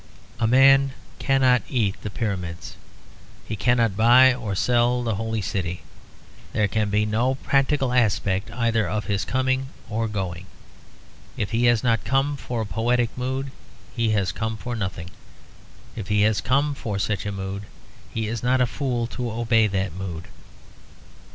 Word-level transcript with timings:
A 0.39 0.47
man 0.47 0.93
cannot 1.19 1.61
eat 1.69 2.01
the 2.01 2.09
Pyramids; 2.09 2.75
he 3.47 3.55
cannot 3.55 3.95
buy 3.95 4.33
or 4.33 4.55
sell 4.55 5.03
the 5.03 5.13
Holy 5.13 5.43
City; 5.43 5.83
there 6.53 6.67
can 6.67 6.89
be 6.89 7.05
no 7.05 7.35
practical 7.35 7.93
aspect 7.93 8.49
either 8.49 8.89
of 8.89 9.05
his 9.05 9.23
coming 9.23 9.67
or 9.91 10.07
going. 10.07 10.47
If 11.37 11.51
he 11.51 11.65
has 11.65 11.83
not 11.83 12.03
come 12.03 12.35
for 12.35 12.61
a 12.61 12.65
poetic 12.65 13.15
mood 13.15 13.51
he 13.95 14.09
has 14.09 14.31
come 14.31 14.57
for 14.57 14.75
nothing; 14.75 15.11
if 15.95 16.07
he 16.07 16.21
has 16.23 16.41
come 16.41 16.73
for 16.73 16.97
such 16.97 17.27
a 17.27 17.31
mood, 17.31 17.67
he 18.11 18.27
is 18.27 18.41
not 18.41 18.59
a 18.59 18.65
fool 18.65 19.05
to 19.05 19.31
obey 19.31 19.67
that 19.67 19.93
mood. 19.93 20.29